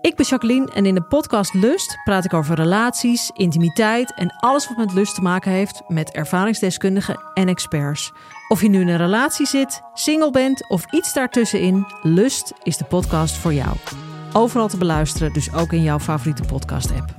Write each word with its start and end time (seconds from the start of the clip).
Ik 0.00 0.16
ben 0.16 0.26
Jacqueline 0.26 0.72
en 0.72 0.86
in 0.86 0.94
de 0.94 1.02
podcast 1.02 1.54
Lust 1.54 1.98
praat 2.04 2.24
ik 2.24 2.34
over 2.34 2.54
relaties, 2.56 3.30
intimiteit 3.34 4.14
en 4.14 4.36
alles 4.36 4.68
wat 4.68 4.76
met 4.76 4.94
lust 4.94 5.14
te 5.14 5.22
maken 5.22 5.50
heeft 5.50 5.82
met 5.88 6.10
ervaringsdeskundigen 6.10 7.20
en 7.34 7.48
experts. 7.48 8.12
Of 8.48 8.62
je 8.62 8.68
nu 8.68 8.80
in 8.80 8.88
een 8.88 8.96
relatie 8.96 9.46
zit, 9.46 9.80
single 9.94 10.30
bent 10.30 10.68
of 10.68 10.92
iets 10.92 11.12
daartussenin, 11.12 11.86
Lust 12.02 12.52
is 12.62 12.76
de 12.76 12.84
podcast 12.84 13.36
voor 13.36 13.52
jou. 13.52 13.76
Overal 14.32 14.68
te 14.68 14.76
beluisteren, 14.76 15.32
dus 15.32 15.52
ook 15.52 15.72
in 15.72 15.82
jouw 15.82 15.98
favoriete 15.98 16.42
podcast-app. 16.42 17.14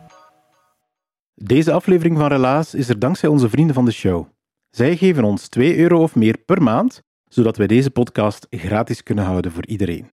Deze 1.33 1.71
aflevering 1.71 2.17
van 2.17 2.27
Relaas 2.27 2.73
is 2.73 2.89
er 2.89 2.99
dankzij 2.99 3.29
onze 3.29 3.49
vrienden 3.49 3.75
van 3.75 3.85
de 3.85 3.91
show. 3.91 4.27
Zij 4.69 4.97
geven 4.97 5.23
ons 5.23 5.47
2 5.47 5.77
euro 5.77 6.01
of 6.01 6.15
meer 6.15 6.37
per 6.37 6.61
maand, 6.61 7.01
zodat 7.25 7.57
wij 7.57 7.67
deze 7.67 7.91
podcast 7.91 8.47
gratis 8.49 9.03
kunnen 9.03 9.25
houden 9.25 9.51
voor 9.51 9.65
iedereen. 9.65 10.11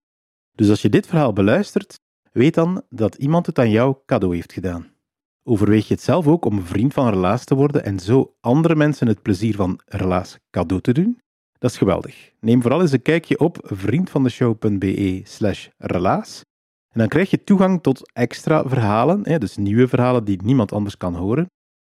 Dus 0.54 0.70
als 0.70 0.82
je 0.82 0.88
dit 0.88 1.06
verhaal 1.06 1.32
beluistert, 1.32 2.00
weet 2.36 2.54
dan 2.54 2.82
dat 2.88 3.14
iemand 3.14 3.46
het 3.46 3.58
aan 3.58 3.70
jou 3.70 3.96
cadeau 4.06 4.34
heeft 4.34 4.52
gedaan. 4.52 4.86
Overweeg 5.42 5.88
je 5.88 5.94
het 5.94 6.02
zelf 6.02 6.26
ook 6.26 6.44
om 6.44 6.62
vriend 6.62 6.94
van 6.94 7.10
Relaas 7.10 7.44
te 7.44 7.54
worden 7.54 7.84
en 7.84 7.98
zo 7.98 8.34
andere 8.40 8.74
mensen 8.74 9.06
het 9.06 9.22
plezier 9.22 9.54
van 9.54 9.80
Relaas 9.84 10.38
cadeau 10.50 10.82
te 10.82 10.92
doen? 10.92 11.20
Dat 11.58 11.70
is 11.70 11.76
geweldig. 11.76 12.32
Neem 12.40 12.62
vooral 12.62 12.80
eens 12.80 12.92
een 12.92 13.02
kijkje 13.02 13.38
op 13.38 13.58
vriendvandeshow.be 13.62 15.20
slash 15.24 15.68
relaas 15.78 16.42
en 16.96 17.02
dan 17.02 17.10
krijg 17.10 17.30
je 17.30 17.44
toegang 17.44 17.82
tot 17.82 18.12
extra 18.12 18.68
verhalen, 18.68 19.40
dus 19.40 19.56
nieuwe 19.56 19.88
verhalen 19.88 20.24
die 20.24 20.42
niemand 20.42 20.72
anders 20.72 20.96
kan 20.96 21.14
horen. 21.14 21.44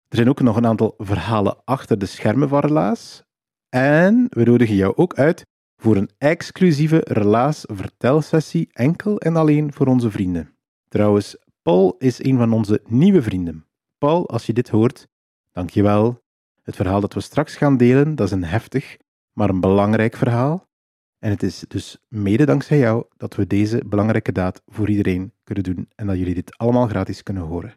Er 0.07 0.15
zijn 0.15 0.29
ook 0.29 0.41
nog 0.41 0.55
een 0.55 0.65
aantal 0.65 0.93
verhalen 0.97 1.57
achter 1.63 1.99
de 1.99 2.05
schermen 2.05 2.49
van 2.49 2.59
Relaas. 2.59 3.23
En 3.69 4.27
we 4.29 4.43
nodigen 4.43 4.75
jou 4.75 4.95
ook 4.95 5.13
uit 5.13 5.45
voor 5.79 5.95
een 5.95 6.09
exclusieve 6.17 7.01
Relaas 7.03 7.63
vertelsessie 7.67 8.69
enkel 8.71 9.19
en 9.19 9.35
alleen 9.35 9.73
voor 9.73 9.87
onze 9.87 10.11
vrienden. 10.11 10.53
Trouwens, 10.87 11.37
Paul 11.61 11.95
is 11.97 12.23
een 12.23 12.37
van 12.37 12.53
onze 12.53 12.81
nieuwe 12.87 13.21
vrienden. 13.21 13.65
Paul, 13.97 14.29
als 14.29 14.45
je 14.45 14.53
dit 14.53 14.69
hoort, 14.69 15.07
dankjewel. 15.51 16.21
Het 16.63 16.75
verhaal 16.75 17.01
dat 17.01 17.13
we 17.13 17.19
straks 17.19 17.55
gaan 17.55 17.77
delen, 17.77 18.15
dat 18.15 18.27
is 18.27 18.33
een 18.33 18.43
heftig, 18.43 18.97
maar 19.33 19.49
een 19.49 19.59
belangrijk 19.59 20.15
verhaal. 20.15 20.67
En 21.19 21.29
het 21.29 21.43
is 21.43 21.65
dus 21.67 21.97
mede 22.07 22.45
dankzij 22.45 22.77
jou 22.77 23.05
dat 23.17 23.35
we 23.35 23.47
deze 23.47 23.83
belangrijke 23.85 24.31
daad 24.31 24.61
voor 24.65 24.89
iedereen 24.89 25.33
kunnen 25.43 25.63
doen 25.63 25.89
en 25.95 26.07
dat 26.07 26.17
jullie 26.17 26.33
dit 26.33 26.57
allemaal 26.57 26.87
gratis 26.87 27.23
kunnen 27.23 27.43
horen. 27.43 27.73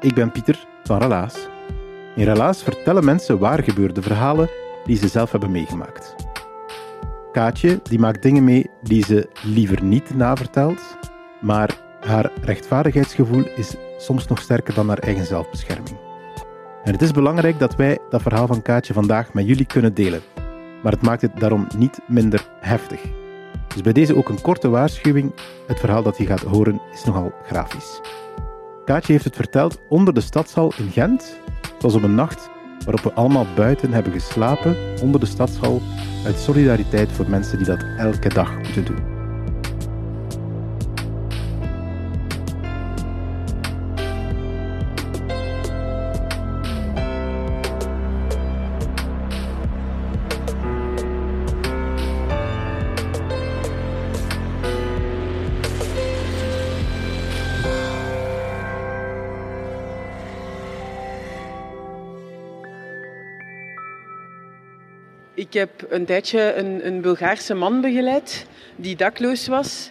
Ik 0.00 0.14
ben 0.14 0.32
Pieter 0.32 0.66
van 0.84 0.98
Relaas. 0.98 1.48
In 2.16 2.24
Relaas 2.24 2.62
vertellen 2.62 3.04
mensen 3.04 3.38
waar 3.38 3.62
gebeurde 3.62 4.02
verhalen 4.02 4.50
die 4.84 4.96
ze 4.96 5.08
zelf 5.08 5.30
hebben 5.30 5.50
meegemaakt. 5.50 6.14
Kaatje 7.32 7.80
die 7.82 7.98
maakt 7.98 8.22
dingen 8.22 8.44
mee 8.44 8.70
die 8.82 9.04
ze 9.04 9.28
liever 9.42 9.82
niet 9.82 10.14
navertelt, 10.14 10.98
maar 11.40 11.80
haar 12.00 12.30
rechtvaardigheidsgevoel 12.42 13.44
is 13.56 13.74
soms 13.98 14.26
nog 14.26 14.38
sterker 14.38 14.74
dan 14.74 14.88
haar 14.88 14.98
eigen 14.98 15.26
zelfbescherming. 15.26 15.98
En 16.84 16.92
het 16.92 17.02
is 17.02 17.10
belangrijk 17.10 17.58
dat 17.58 17.76
wij 17.76 17.98
dat 18.10 18.22
verhaal 18.22 18.46
van 18.46 18.62
Kaatje 18.62 18.92
vandaag 18.92 19.32
met 19.32 19.46
jullie 19.46 19.66
kunnen 19.66 19.94
delen, 19.94 20.20
maar 20.82 20.92
het 20.92 21.02
maakt 21.02 21.22
het 21.22 21.40
daarom 21.40 21.66
niet 21.76 21.98
minder 22.06 22.48
heftig. 22.60 23.00
Dus 23.74 23.82
bij 23.82 23.92
deze 23.92 24.16
ook 24.16 24.28
een 24.28 24.40
korte 24.40 24.68
waarschuwing: 24.68 25.32
het 25.66 25.80
verhaal 25.80 26.02
dat 26.02 26.18
je 26.18 26.26
gaat 26.26 26.40
horen 26.40 26.80
is 26.92 27.04
nogal 27.04 27.32
grafisch. 27.46 28.00
Kaatje 28.90 29.12
heeft 29.12 29.24
het 29.24 29.36
verteld 29.36 29.80
onder 29.88 30.14
de 30.14 30.20
stadshal 30.20 30.72
in 30.76 30.90
Gent. 30.90 31.38
Het 31.72 31.82
was 31.82 31.94
op 31.94 32.02
een 32.02 32.14
nacht 32.14 32.50
waarop 32.84 33.00
we 33.00 33.12
allemaal 33.12 33.46
buiten 33.56 33.92
hebben 33.92 34.12
geslapen 34.12 34.76
onder 35.02 35.20
de 35.20 35.26
stadshal 35.26 35.80
uit 36.24 36.38
solidariteit 36.38 37.12
voor 37.12 37.30
mensen 37.30 37.56
die 37.56 37.66
dat 37.66 37.84
elke 37.96 38.28
dag 38.28 38.56
moeten 38.56 38.84
doen. 38.84 39.19
Ik 65.50 65.58
heb 65.58 65.86
een 65.88 66.04
tijdje 66.04 66.54
een, 66.54 66.86
een 66.86 67.00
Bulgaarse 67.00 67.54
man 67.54 67.80
begeleid 67.80 68.46
die 68.76 68.96
dakloos 68.96 69.46
was. 69.46 69.90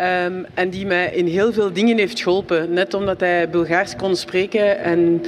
Um, 0.00 0.46
en 0.54 0.70
die 0.70 0.86
mij 0.86 1.10
in 1.14 1.26
heel 1.26 1.52
veel 1.52 1.72
dingen 1.72 1.98
heeft 1.98 2.20
geholpen. 2.20 2.72
Net 2.72 2.94
omdat 2.94 3.20
hij 3.20 3.50
Bulgaars 3.50 3.96
kon 3.96 4.16
spreken 4.16 4.78
en 4.78 5.22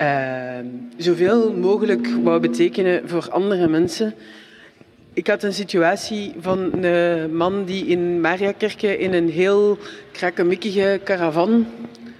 uh, 0.00 0.70
zoveel 0.96 1.52
mogelijk 1.52 2.08
wou 2.22 2.40
betekenen 2.40 3.08
voor 3.08 3.28
andere 3.30 3.68
mensen. 3.68 4.14
Ik 5.12 5.26
had 5.26 5.42
een 5.42 5.54
situatie 5.54 6.34
van 6.40 6.84
een 6.84 7.36
man 7.36 7.64
die 7.64 7.86
in 7.86 8.20
Mariakerke 8.20 8.98
in 8.98 9.12
een 9.12 9.30
heel 9.30 9.78
krakkemikkige 10.12 11.00
caravan 11.04 11.66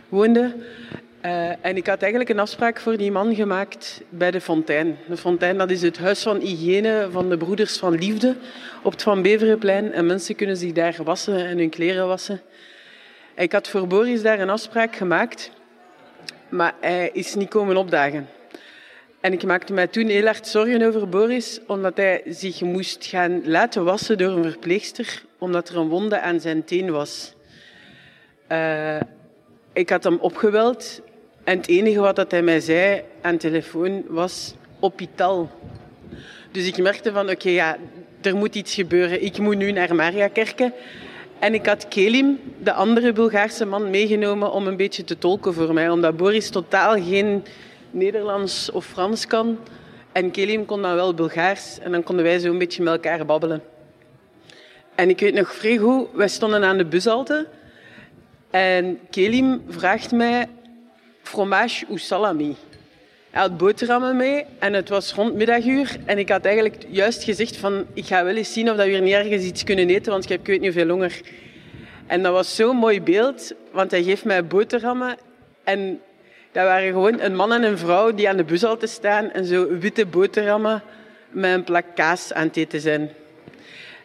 woonde. 0.08 0.54
Uh, 1.24 1.64
en 1.64 1.76
ik 1.76 1.86
had 1.86 2.00
eigenlijk 2.00 2.30
een 2.30 2.38
afspraak 2.38 2.80
voor 2.80 2.96
die 2.96 3.12
man 3.12 3.34
gemaakt 3.34 4.02
bij 4.08 4.30
de 4.30 4.40
Fontein. 4.40 4.98
De 5.08 5.16
Fontein 5.16 5.58
dat 5.58 5.70
is 5.70 5.82
het 5.82 5.98
huis 5.98 6.22
van 6.22 6.38
hygiëne 6.38 7.08
van 7.10 7.28
de 7.28 7.36
Broeders 7.36 7.78
van 7.78 7.98
Liefde 7.98 8.36
op 8.82 8.92
het 8.92 9.02
Van 9.02 9.22
Beverenplein. 9.22 9.92
En 9.92 10.06
mensen 10.06 10.34
kunnen 10.34 10.56
zich 10.56 10.72
daar 10.72 10.96
wassen 11.04 11.46
en 11.46 11.58
hun 11.58 11.70
kleren 11.70 12.06
wassen. 12.06 12.40
Ik 13.34 13.52
had 13.52 13.68
voor 13.68 13.86
Boris 13.86 14.22
daar 14.22 14.40
een 14.40 14.50
afspraak 14.50 14.96
gemaakt, 14.96 15.50
maar 16.48 16.74
hij 16.80 17.10
is 17.12 17.34
niet 17.34 17.48
komen 17.48 17.76
opdagen. 17.76 18.28
En 19.20 19.32
ik 19.32 19.44
maakte 19.44 19.72
mij 19.72 19.86
toen 19.86 20.06
heel 20.06 20.24
hard 20.24 20.46
zorgen 20.46 20.82
over 20.82 21.08
Boris, 21.08 21.60
omdat 21.66 21.96
hij 21.96 22.22
zich 22.26 22.60
moest 22.60 23.04
gaan 23.04 23.40
laten 23.44 23.84
wassen 23.84 24.18
door 24.18 24.30
een 24.30 24.50
verpleegster, 24.50 25.22
omdat 25.38 25.68
er 25.68 25.76
een 25.76 25.88
wonde 25.88 26.20
aan 26.20 26.40
zijn 26.40 26.64
teen 26.64 26.90
was. 26.90 27.34
Uh, 28.52 29.00
ik 29.72 29.90
had 29.90 30.04
hem 30.04 30.18
opgeweld 30.20 31.00
en 31.44 31.56
het 31.56 31.68
enige 31.68 32.00
wat 32.00 32.30
hij 32.30 32.42
mij 32.42 32.60
zei 32.60 33.02
aan 33.20 33.36
telefoon 33.36 34.04
was 34.08 34.54
hopital. 34.80 35.50
Dus 36.50 36.66
ik 36.66 36.78
merkte 36.78 37.12
van, 37.12 37.30
oké, 37.30 37.48
ja, 37.48 37.76
er 38.20 38.36
moet 38.36 38.54
iets 38.54 38.74
gebeuren. 38.74 39.24
Ik 39.24 39.38
moet 39.38 39.56
nu 39.56 39.72
naar 39.72 39.94
Mariakerke. 39.94 40.72
En 41.38 41.54
ik 41.54 41.66
had 41.66 41.88
Kelim, 41.88 42.40
de 42.62 42.72
andere 42.72 43.12
Bulgaarse 43.12 43.64
man, 43.64 43.90
meegenomen 43.90 44.52
om 44.52 44.66
een 44.66 44.76
beetje 44.76 45.04
te 45.04 45.18
tolken 45.18 45.54
voor 45.54 45.74
mij. 45.74 45.90
Omdat 45.90 46.16
Boris 46.16 46.50
totaal 46.50 46.92
geen 46.92 47.44
Nederlands 47.90 48.70
of 48.70 48.86
Frans 48.86 49.26
kan. 49.26 49.58
En 50.12 50.30
Kelim 50.30 50.64
kon 50.64 50.82
dan 50.82 50.94
wel 50.94 51.14
Bulgaars. 51.14 51.78
En 51.78 51.92
dan 51.92 52.02
konden 52.02 52.24
wij 52.24 52.38
zo 52.38 52.50
een 52.50 52.58
beetje 52.58 52.82
met 52.82 52.92
elkaar 52.92 53.26
babbelen. 53.26 53.62
En 54.94 55.08
ik 55.08 55.20
weet 55.20 55.34
nog 55.34 55.54
vrij 55.54 55.76
goed, 55.76 56.08
wij 56.12 56.28
stonden 56.28 56.64
aan 56.64 56.78
de 56.78 56.84
bushalte. 56.84 57.46
En 58.50 58.98
Kelim 59.10 59.62
vraagt 59.68 60.12
mij 60.12 60.46
fromage 61.22 61.86
ou 61.88 61.98
salami. 61.98 62.56
Hij 63.30 63.40
had 63.40 63.56
boterhammen 63.56 64.16
mee 64.16 64.44
en 64.58 64.72
het 64.72 64.88
was 64.88 65.12
rond 65.12 65.34
middaguur. 65.34 65.96
En 66.04 66.18
ik 66.18 66.28
had 66.28 66.44
eigenlijk 66.44 66.84
juist 66.88 67.24
gezegd 67.24 67.56
van, 67.56 67.86
ik 67.94 68.06
ga 68.06 68.24
wel 68.24 68.36
eens 68.36 68.52
zien 68.52 68.70
of 68.70 68.76
dat 68.76 68.86
we 68.86 68.92
hier 68.92 69.00
niet 69.00 69.12
ergens 69.12 69.44
iets 69.44 69.64
kunnen 69.64 69.88
eten, 69.88 70.12
want 70.12 70.24
ik 70.24 70.30
heb 70.30 70.40
ik 70.40 70.46
weet 70.46 70.60
niet 70.60 70.74
hoeveel 70.74 70.90
honger. 70.90 71.20
En 72.06 72.22
dat 72.22 72.32
was 72.32 72.56
zo'n 72.56 72.76
mooi 72.76 73.02
beeld, 73.02 73.52
want 73.70 73.90
hij 73.90 74.02
geeft 74.02 74.24
mij 74.24 74.46
boterhammen. 74.46 75.16
En 75.64 76.00
dat 76.52 76.64
waren 76.64 76.92
gewoon 76.92 77.20
een 77.20 77.36
man 77.36 77.52
en 77.52 77.62
een 77.62 77.78
vrouw 77.78 78.14
die 78.14 78.28
aan 78.28 78.36
de 78.36 78.44
bushalte 78.44 78.86
staan 78.86 79.30
en 79.30 79.44
zo 79.44 79.78
witte 79.78 80.06
boterhammen 80.06 80.82
met 81.28 81.54
een 81.54 81.64
plak 81.64 81.84
kaas 81.94 82.32
aan 82.32 82.46
het 82.46 82.56
eten 82.56 82.80
zijn. 82.80 83.10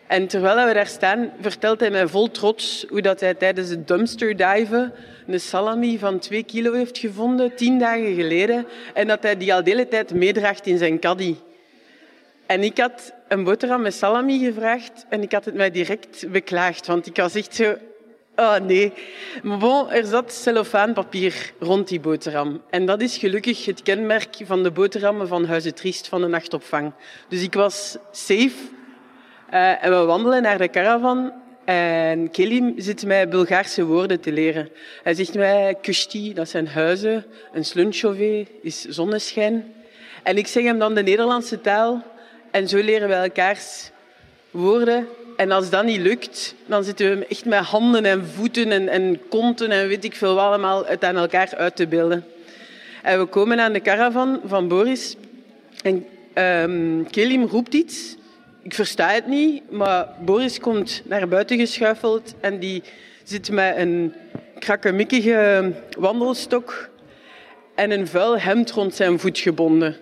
En 0.07 0.27
terwijl 0.27 0.67
we 0.67 0.73
daar 0.73 0.87
staan, 0.87 1.31
vertelt 1.41 1.79
hij 1.79 1.91
mij 1.91 2.07
vol 2.07 2.31
trots 2.31 2.85
hoe 2.89 3.01
dat 3.01 3.19
hij 3.19 3.33
tijdens 3.33 3.69
het 3.69 3.87
dumpster 3.87 4.35
diven 4.35 4.93
een 5.27 5.39
salami 5.39 5.99
van 5.99 6.19
twee 6.19 6.43
kilo 6.43 6.73
heeft 6.73 6.97
gevonden, 6.97 7.55
tien 7.55 7.79
dagen 7.79 8.15
geleden, 8.15 8.67
en 8.93 9.07
dat 9.07 9.23
hij 9.23 9.37
die 9.37 9.53
al 9.53 9.63
de 9.63 9.69
hele 9.69 9.87
tijd 9.87 10.13
meedraagt 10.13 10.67
in 10.67 10.77
zijn 10.77 10.99
caddy. 10.99 11.35
En 12.45 12.63
ik 12.63 12.77
had 12.77 13.13
een 13.27 13.43
boterham 13.43 13.81
met 13.81 13.93
salami 13.93 14.39
gevraagd 14.39 15.05
en 15.09 15.21
ik 15.21 15.31
had 15.31 15.45
het 15.45 15.53
mij 15.53 15.71
direct 15.71 16.31
beklaagd, 16.31 16.87
want 16.87 17.07
ik 17.07 17.15
was 17.15 17.35
echt 17.35 17.55
zo... 17.55 17.77
Oh 18.35 18.57
nee. 18.57 18.93
Maar 19.43 19.57
bon, 19.57 19.91
er 19.91 20.05
zat 20.05 20.33
cellofaanpapier 20.33 21.51
rond 21.59 21.87
die 21.87 21.99
boterham. 21.99 22.61
En 22.69 22.85
dat 22.85 23.01
is 23.01 23.17
gelukkig 23.17 23.65
het 23.65 23.83
kenmerk 23.83 24.35
van 24.43 24.63
de 24.63 24.71
boterhammen 24.71 25.27
van 25.27 25.45
Huizen 25.45 25.73
Triest 25.73 26.07
van 26.07 26.21
de 26.21 26.27
nachtopvang. 26.27 26.91
Dus 27.29 27.41
ik 27.41 27.53
was 27.53 27.97
safe 28.11 28.55
Uh, 29.53 29.83
en 29.83 29.99
we 29.99 30.05
wandelen 30.05 30.41
naar 30.41 30.57
de 30.57 30.69
caravan 30.69 31.31
en 31.65 32.31
Kelim 32.31 32.73
zit 32.77 33.05
mij 33.05 33.29
Bulgaarse 33.29 33.85
woorden 33.85 34.19
te 34.19 34.31
leren. 34.31 34.69
Hij 35.03 35.13
zegt 35.13 35.33
mij 35.33 35.75
kushti, 35.81 36.33
dat 36.33 36.49
zijn 36.49 36.67
huizen. 36.67 37.25
Een 37.53 37.65
slunchové 37.65 38.45
is 38.61 38.81
zonneschijn. 38.81 39.73
En 40.23 40.37
ik 40.37 40.47
zeg 40.47 40.63
hem 40.63 40.79
dan 40.79 40.95
de 40.95 41.03
Nederlandse 41.03 41.61
taal. 41.61 42.03
En 42.51 42.67
zo 42.67 42.77
leren 42.77 43.07
we 43.07 43.13
elkaars 43.13 43.91
woorden. 44.51 45.07
En 45.37 45.51
als 45.51 45.69
dat 45.69 45.85
niet 45.85 46.01
lukt, 46.01 46.55
dan 46.65 46.83
zitten 46.83 47.19
we 47.19 47.25
echt 47.25 47.45
met 47.45 47.59
handen 47.59 48.05
en 48.05 48.25
voeten 48.25 48.71
en, 48.71 48.87
en 48.87 49.19
konten 49.29 49.71
en 49.71 49.87
weet 49.87 50.03
ik 50.03 50.15
veel 50.15 50.35
wat 50.35 50.45
allemaal 50.45 50.85
het 50.85 51.03
aan 51.03 51.17
elkaar 51.17 51.55
uit 51.55 51.75
te 51.75 51.87
beelden. 51.87 52.25
En 53.01 53.19
we 53.19 53.25
komen 53.25 53.59
aan 53.59 53.73
de 53.73 53.81
caravan 53.81 54.41
van 54.45 54.67
Boris. 54.67 55.15
En 55.83 56.05
um, 56.63 57.09
Kelim 57.09 57.45
roept 57.45 57.73
iets. 57.73 58.15
Ik 58.65 58.73
versta 58.73 59.09
het 59.09 59.27
niet, 59.27 59.71
maar 59.71 60.07
Boris 60.19 60.59
komt 60.59 61.01
naar 61.05 61.27
buiten 61.27 61.57
geschuifeld 61.57 62.33
en 62.39 62.59
die 62.59 62.83
zit 63.23 63.51
met 63.51 63.77
een 63.77 64.13
krakkemikkige 64.59 65.71
wandelstok 65.97 66.89
en 67.75 67.91
een 67.91 68.07
vuil 68.07 68.39
hemd 68.39 68.71
rond 68.71 68.95
zijn 68.95 69.19
voet 69.19 69.37
gebonden. 69.37 69.95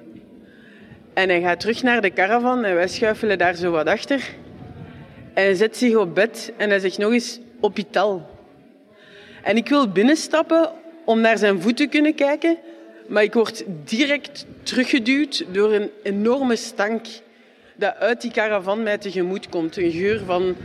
En 1.14 1.30
hij 1.30 1.42
gaat 1.42 1.60
terug 1.60 1.84
naar 1.84 2.02
de 2.02 2.14
caravan 2.14 2.64
en 2.64 2.76
wij 2.76 2.88
schuifelen 2.88 3.38
daar 3.38 3.56
zo 3.56 3.72
wat 3.72 3.88
achter. 3.88 4.30
En 5.34 5.44
hij 5.44 5.56
zet 5.56 5.78
zich 5.78 5.96
op 5.96 6.16
bed 6.16 6.54
en 6.58 6.70
hij 6.70 6.80
zegt 6.80 6.98
nog 6.98 7.12
eens 7.12 7.40
hopital. 7.62 8.30
En 9.42 9.58
ik 9.58 9.70
wil 9.70 9.92
binnenstappen 9.92 10.72
om 11.06 11.22
naar 11.22 11.38
zijn 11.38 11.62
voet 11.62 11.78
te 11.78 11.88
kunnen 11.88 12.16
kijken, 12.16 12.58
maar 13.08 13.24
ik 13.24 13.34
word 13.34 13.64
direct 13.84 14.46
teruggeduwd 14.64 15.46
door 15.52 15.74
een 15.74 15.90
enorme 16.04 16.56
stank 16.56 17.06
dat 17.76 17.96
uit 17.96 18.22
die 18.22 18.32
caravan 18.32 18.84
mij 18.84 18.98
tegemoet 18.98 19.50
komt. 19.50 19.78
Een 19.78 19.92
geur 19.92 20.22
van 20.26 20.56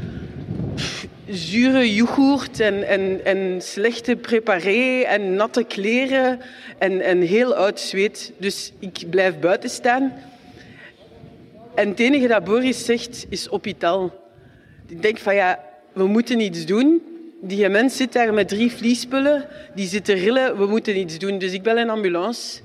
zure 1.28 1.94
yoghurt 1.94 2.60
en, 2.60 2.88
en, 2.88 3.24
en 3.24 3.62
slechte 3.62 4.16
preparé 4.16 5.00
en 5.00 5.34
natte 5.34 5.64
kleren 5.64 6.40
en, 6.78 7.00
en 7.00 7.20
heel 7.20 7.54
oud 7.54 7.80
zweet. 7.80 8.32
Dus 8.38 8.72
ik 8.78 9.04
blijf 9.10 9.38
buiten 9.38 9.70
staan. 9.70 10.12
En 11.74 11.88
het 11.88 12.00
enige 12.00 12.26
dat 12.26 12.44
Boris 12.44 12.84
zegt 12.84 13.26
is 13.28 13.46
hopital. 13.46 14.26
Ik 14.86 15.02
denk 15.02 15.18
van 15.18 15.34
ja, 15.34 15.64
we 15.92 16.06
moeten 16.06 16.40
iets 16.40 16.66
doen. 16.66 17.02
Die 17.40 17.68
mens 17.68 17.96
zit 17.96 18.12
daar 18.12 18.34
met 18.34 18.48
drie 18.48 18.72
vliespullen, 18.72 19.46
die 19.74 19.86
zit 19.86 20.04
te 20.04 20.12
rillen, 20.12 20.58
we 20.58 20.66
moeten 20.66 20.98
iets 20.98 21.18
doen. 21.18 21.38
Dus 21.38 21.52
ik 21.52 21.62
bel 21.62 21.78
een 21.78 21.90
ambulance. 21.90 22.60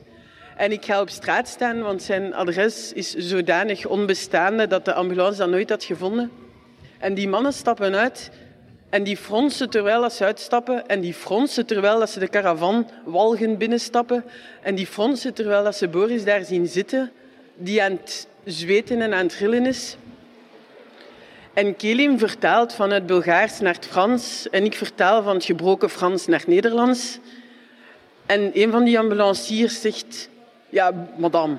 En 0.58 0.72
ik 0.72 0.86
ga 0.86 1.02
op 1.02 1.10
straat 1.10 1.48
staan, 1.48 1.82
want 1.82 2.04
zijn 2.04 2.34
adres 2.34 2.94
is 2.94 3.14
zodanig 3.14 3.86
onbestaande 3.86 4.68
dat 4.68 4.86
de 4.86 4.94
ambulance 4.94 5.38
dat 5.38 5.50
nooit 5.50 5.70
had 5.70 5.84
gevonden. 5.84 6.32
En 7.00 7.14
die 7.14 7.28
mannen 7.28 7.54
stappen 7.54 7.96
uit 7.96 8.32
en 8.90 9.04
die 9.04 9.18
fronsen 9.18 9.70
terwijl 9.70 10.10
ze 10.10 10.24
uitstappen 10.24 10.88
en 10.88 11.02
die 11.02 11.14
fronsen 11.14 11.66
terwijl 11.66 12.08
ze 12.08 12.20
de 12.20 12.28
caravan 12.28 12.90
walgen 13.06 13.58
binnenstappen 13.58 14.24
en 14.62 14.76
die 14.76 14.88
fronsen 14.88 15.34
terwijl 15.34 15.74
ze 15.74 15.88
Boris 15.88 16.24
daar 16.24 16.44
zien 16.44 16.68
zitten, 16.68 17.12
die 17.56 17.84
aan 17.84 17.92
het 17.92 18.28
zweten 18.44 19.02
en 19.02 19.14
aan 19.14 19.24
het 19.24 19.38
trillen 19.38 19.66
is. 19.66 19.98
En 21.54 21.76
Kelim 21.76 22.20
vertaalt 22.20 22.74
van 22.74 22.92
het 22.92 23.06
Bulgaars 23.06 23.60
naar 23.60 23.74
het 23.74 23.86
Frans 23.86 24.50
en 24.50 24.66
ik 24.66 24.76
vertaal 24.76 25.24
van 25.24 25.36
het 25.36 25.46
gebroken 25.46 25.90
Frans 25.90 26.28
naar 26.28 26.40
het 26.40 26.48
Nederlands. 26.48 27.20
En 28.26 28.52
een 28.54 28.72
van 28.72 28.84
die 28.84 29.00
ambulanciers 29.00 29.82
zegt, 29.82 30.30
ja, 30.74 31.08
madame, 31.18 31.58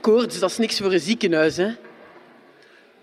koorts, 0.00 0.38
dat 0.38 0.50
is 0.50 0.58
niks 0.58 0.78
voor 0.78 0.92
een 0.92 1.00
ziekenhuis. 1.00 1.56
Hè? 1.56 1.68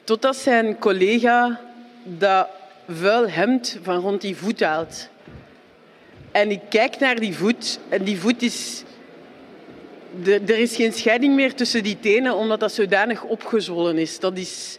Totdat 0.04 0.36
zijn 0.36 0.80
collega 0.80 1.62
dat 2.04 2.48
vuil 2.88 3.30
hemd 3.30 3.80
van 3.82 3.96
rond 3.96 4.22
die 4.22 4.36
voet 4.36 4.60
haalt. 4.60 5.10
En 6.32 6.52
ik 6.52 6.62
kijk 6.70 7.00
naar 7.00 7.20
die 7.20 7.36
voet 7.36 7.80
en 7.90 8.04
die 8.04 8.20
voet 8.20 8.42
is... 8.42 8.84
Er 10.26 10.60
is 10.60 10.76
geen 10.76 10.94
scheiding 10.94 11.36
meer 11.36 11.54
tussen 11.54 11.84
die 11.84 12.00
tenen, 12.00 12.36
omdat 12.36 12.60
dat 12.60 12.74
zodanig 12.74 13.24
opgezwollen 13.24 13.98
is. 13.98 14.20
Dat 14.20 14.38
is 14.38 14.78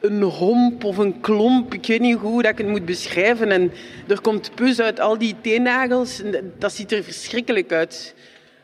een 0.00 0.22
homp 0.22 0.84
of 0.84 0.96
een 0.96 1.20
klomp. 1.20 1.74
Ik 1.74 1.86
weet 1.86 2.00
niet 2.00 2.16
hoe 2.16 2.42
dat 2.42 2.50
ik 2.50 2.58
het 2.58 2.68
moet 2.68 2.84
beschrijven. 2.84 3.50
En 3.50 3.72
er 4.08 4.20
komt 4.20 4.54
pus 4.54 4.80
uit 4.80 5.00
al 5.00 5.18
die 5.18 5.34
teennagels. 5.40 6.22
Dat 6.58 6.72
ziet 6.72 6.92
er 6.92 7.02
verschrikkelijk 7.02 7.72
uit. 7.72 8.14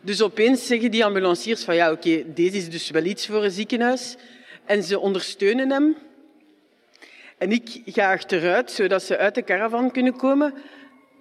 Dus 0.05 0.23
opeens 0.23 0.67
zeggen 0.67 0.91
die 0.91 1.05
ambulanciers 1.05 1.65
van 1.65 1.75
ja, 1.75 1.91
oké, 1.91 2.25
deze 2.35 2.57
is 2.57 2.71
dus 2.71 2.91
wel 2.91 3.05
iets 3.05 3.27
voor 3.27 3.45
een 3.45 3.51
ziekenhuis. 3.51 4.17
En 4.65 4.83
ze 4.83 4.99
ondersteunen 4.99 5.71
hem. 5.71 5.97
En 7.39 7.53
ik 7.53 7.83
ga 7.85 8.13
achteruit, 8.13 8.71
zodat 8.71 9.03
ze 9.03 9.19
uit 9.19 9.35
de 9.35 9.45
caravan 9.45 9.91
kunnen 9.91 10.17
komen. 10.17 10.55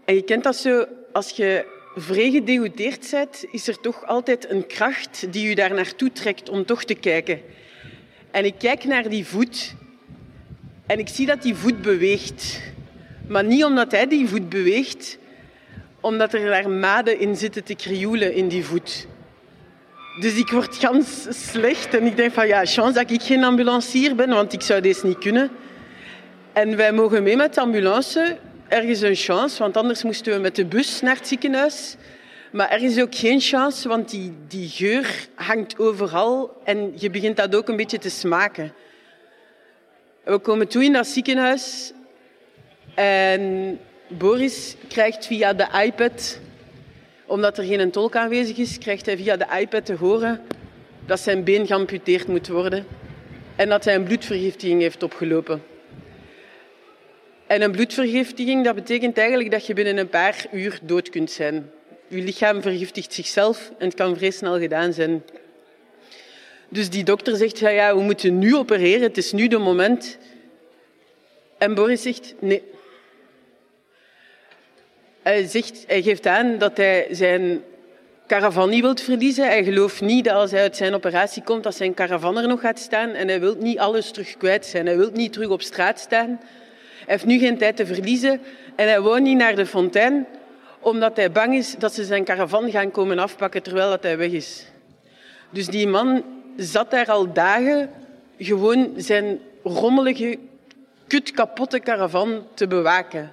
En 0.06 0.16
je 0.16 0.22
kent 0.24 0.44
dat 0.44 0.56
zo, 0.56 0.86
als 1.12 1.30
je 1.30 1.66
vrij 1.96 2.32
gedegoteerd 2.32 3.08
bent, 3.12 3.46
is 3.52 3.68
er 3.68 3.80
toch 3.80 4.06
altijd 4.06 4.50
een 4.50 4.68
kracht 4.68 5.34
die 5.34 5.48
je 5.48 5.56
daar 5.56 5.74
naartoe 5.74 6.12
trekt 6.12 6.50
om 6.50 6.66
toch 6.66 6.84
te 6.84 6.96
kijken. 6.96 7.42
En 8.32 8.46
ik 8.46 8.56
kijk 8.58 8.84
naar 8.84 9.10
die 9.10 9.26
voet 9.26 9.74
en 10.86 11.00
ik 11.00 11.08
zie 11.08 11.26
dat 11.26 11.42
die 11.42 11.56
voet 11.56 11.82
beweegt. 11.82 12.62
Maar 13.28 13.44
niet 13.44 13.64
omdat 13.64 13.92
hij 13.92 14.08
die 14.08 14.28
voet 14.28 14.50
beweegt, 14.50 15.18
omdat 16.02 16.34
er 16.34 16.46
daar 16.46 16.70
maden 16.70 17.20
in 17.20 17.36
zitten 17.36 17.64
te 17.64 17.76
krioelen 17.76 18.34
in 18.34 18.48
die 18.48 18.66
voet. 18.66 19.08
Dus 20.20 20.38
ik 20.38 20.50
word 20.50 20.76
gans 20.76 21.26
slecht 21.30 21.94
en 21.94 22.06
ik 22.06 22.16
denk 22.16 22.34
van 22.34 22.48
ja, 22.48 22.66
chance 22.66 22.94
dat 22.94 23.12
ik 23.12 23.22
geen 23.22 23.44
ambulancier 23.44 24.16
ben, 24.16 24.30
want 24.30 24.54
ik 24.54 24.62
zou 24.62 24.82
deze 24.82 25.06
niet 25.06 25.18
kunnen. 25.18 25.50
En 26.54 26.76
wij 26.76 26.92
mogen 26.92 27.24
mee 27.24 27.36
met 27.36 27.54
de 27.54 27.62
ambulance. 27.62 28.38
Ergens 28.68 29.02
een 29.02 29.16
chance, 29.16 29.60
want 29.60 29.78
anders 29.78 30.04
moesten 30.04 30.34
we 30.34 30.40
met 30.40 30.56
de 30.56 30.66
bus 30.66 31.02
naar 31.02 31.16
het 31.16 31.28
ziekenhuis. 31.28 31.96
Maar 32.52 32.70
er 32.70 32.84
is 32.84 33.02
ook 33.02 33.16
geen 33.16 33.40
chance, 33.40 33.88
want 33.88 34.10
die, 34.10 34.34
die 34.48 34.70
geur 34.70 35.28
hangt 35.36 35.80
overal 35.80 36.62
en 36.64 36.94
je 36.96 37.10
begint 37.10 37.38
dat 37.38 37.56
ook 37.56 37.70
een 37.70 37.76
beetje 37.76 37.98
te 37.98 38.10
smaken. 38.10 38.74
We 40.24 40.38
komen 40.38 40.68
toe 40.68 40.84
in 40.84 40.94
dat 40.94 41.08
ziekenhuis 41.08 41.94
en 42.96 43.80
Boris 44.18 44.76
krijgt 44.88 45.26
via 45.26 45.54
de 45.54 45.68
iPad, 45.84 46.40
omdat 47.26 47.58
er 47.58 47.64
geen 47.64 47.92
tolk 47.92 48.16
aanwezig 48.16 48.58
is, 48.58 48.78
krijgt 48.78 49.06
hij 49.06 49.18
via 49.18 49.38
de 49.38 49.48
iPad 49.60 49.86
te 49.86 49.96
horen 49.96 50.42
dat 51.06 51.20
zijn 51.20 51.44
been 51.44 51.68
geamputeerd 51.68 52.28
moet 52.28 52.48
worden 52.48 52.86
en 53.56 53.70
dat 53.70 53.86
hij 53.86 53.96
een 53.96 54.04
bloedvergiftiging 54.04 54.82
heeft 54.82 55.04
opgelopen. 55.04 55.64
En 57.48 57.62
een 57.62 57.72
bloedvergiftiging, 57.72 58.64
dat 58.64 58.76
betekent 58.76 59.18
eigenlijk 59.18 59.52
dat 59.52 59.66
je 59.66 59.74
binnen 59.74 59.98
een 59.98 60.10
paar 60.10 60.46
uur 60.52 60.80
dood 60.82 61.10
kunt 61.10 61.32
zijn. 61.32 61.72
Je 62.08 62.22
lichaam 62.22 62.62
vergiftigt 62.62 63.14
zichzelf 63.14 63.72
en 63.78 63.86
het 63.86 63.96
kan 63.96 64.18
vrij 64.18 64.32
snel 64.32 64.60
gedaan 64.60 64.94
zijn. 64.94 65.24
Dus 66.70 66.90
die 66.90 67.04
dokter 67.04 67.36
zegt, 67.38 67.60
ja, 67.60 67.70
ja, 67.70 67.96
we 67.96 68.02
moeten 68.02 68.40
nu 68.40 68.56
opereren, 68.56 69.02
het 69.02 69.18
is 69.18 69.32
nu 69.32 69.48
de 69.48 69.58
moment. 69.58 70.18
En 71.58 71.74
Boris 71.74 72.02
zegt, 72.02 72.34
nee, 72.40 72.64
hij, 75.22 75.48
zegt, 75.48 75.86
geeft 75.88 76.28
aan 76.28 76.58
dat 76.58 76.78
hij 76.78 77.08
zijn 77.12 77.62
caravan 78.28 78.70
niet 78.70 78.82
wil 78.82 78.96
verliezen. 78.96 79.46
Hij 79.46 79.64
gelooft 79.64 80.02
niet 80.02 80.26
dat 80.26 80.34
als 80.34 80.52
hij 80.52 80.62
uit 80.62 80.78
zijn 80.78 80.94
operatie 80.94 81.44
komt, 81.44 81.64
dat 81.64 81.76
zijn 81.76 81.94
caravan 81.94 82.38
er 82.38 82.48
nog 82.48 82.60
gaat 82.60 82.80
staan. 82.80 83.10
En 83.10 83.28
hij 83.28 83.40
wil 83.40 83.56
niet 83.60 83.80
alles 83.80 84.12
terug 84.12 84.38
kwijt 84.38 84.66
zijn. 84.66 84.86
Hij 84.86 84.98
wil 84.98 85.10
niet 85.14 85.34
terug 85.34 85.50
op 85.50 85.62
straat 85.62 86.00
staan. 86.00 86.28
Hij 86.28 87.06
heeft 87.06 87.26
nu 87.26 87.40
geen 87.40 87.58
tijd 87.58 87.76
te 87.76 87.86
verliezen. 87.86 88.42
En 88.76 88.88
hij 88.88 89.02
woont 89.02 89.22
niet 89.22 89.38
naar 89.38 89.56
de 89.56 89.66
fontein, 89.66 90.28
omdat 90.80 91.16
hij 91.16 91.32
bang 91.32 91.56
is 91.56 91.76
dat 91.78 91.94
ze 91.94 92.04
zijn 92.04 92.24
caravan 92.24 92.72
gaan 92.72 92.92
komen 92.92 93.20
afpakken 93.20 93.64
terwijl 93.64 93.90
dat 93.90 94.04
hij 94.04 94.18
weg 94.18 94.32
is. 94.32 94.66
Dus 95.50 95.68
die 95.68 95.88
man 95.88 96.24
zat 96.56 96.92
daar 96.92 97.08
al 97.08 97.34
dagen 97.34 97.90
gewoon 98.38 98.94
zijn 98.98 99.40
rommelige, 99.64 100.38
kut 101.08 101.32
kapotte 101.32 101.80
caravan 101.80 102.48
te 102.54 102.68
bewaken. 102.68 103.32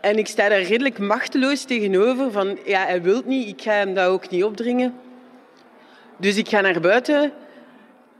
En 0.00 0.18
ik 0.18 0.26
sta 0.26 0.48
daar 0.48 0.62
redelijk 0.62 0.98
machteloos 0.98 1.64
tegenover 1.64 2.32
van, 2.32 2.58
ja, 2.64 2.86
hij 2.86 3.02
wil 3.02 3.22
niet, 3.24 3.48
ik 3.48 3.62
ga 3.62 3.72
hem 3.72 3.94
dat 3.94 4.08
ook 4.08 4.30
niet 4.30 4.44
opdringen. 4.44 4.94
Dus 6.16 6.36
ik 6.36 6.48
ga 6.48 6.60
naar 6.60 6.80
buiten 6.80 7.32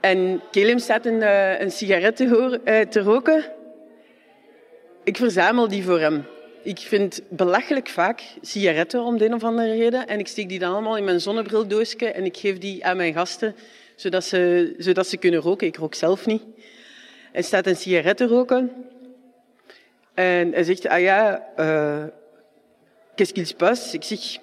en 0.00 0.42
Kelim 0.50 0.78
staat 0.78 1.06
een, 1.06 1.22
eh, 1.22 1.60
een 1.60 1.70
sigaret 1.70 2.16
te, 2.16 2.60
eh, 2.64 2.80
te 2.80 3.00
roken. 3.00 3.44
Ik 5.04 5.16
verzamel 5.16 5.68
die 5.68 5.84
voor 5.84 6.00
hem. 6.00 6.24
Ik 6.62 6.78
vind 6.78 7.20
belachelijk 7.28 7.88
vaak 7.88 8.22
sigaretten 8.40 9.02
om 9.02 9.18
de 9.18 9.24
een 9.24 9.34
of 9.34 9.44
andere 9.44 9.76
reden. 9.76 10.06
En 10.06 10.18
ik 10.18 10.26
steek 10.26 10.48
die 10.48 10.58
dan 10.58 10.72
allemaal 10.72 10.96
in 10.96 11.04
mijn 11.04 11.20
zonnebrildoosje 11.20 12.12
en 12.12 12.24
ik 12.24 12.36
geef 12.36 12.58
die 12.58 12.84
aan 12.84 12.96
mijn 12.96 13.12
gasten, 13.12 13.54
zodat 13.94 14.24
ze, 14.24 14.74
zodat 14.78 15.06
ze 15.06 15.16
kunnen 15.16 15.40
roken. 15.40 15.66
Ik 15.66 15.76
rook 15.76 15.94
zelf 15.94 16.26
niet. 16.26 16.42
Hij 17.32 17.42
staat 17.42 17.66
een 17.66 17.76
sigaret 17.76 18.16
te 18.16 18.26
roken. 18.26 18.72
En 20.18 20.52
hij 20.52 20.62
zegt, 20.62 20.88
ah 20.88 21.00
ja, 21.00 21.46
uh, 21.58 22.04
qu'est-ce 23.14 23.32
qu'il 23.32 23.46
se 23.46 23.54
passe? 23.54 23.94
Ik 23.94 24.02
zeg, 24.02 24.38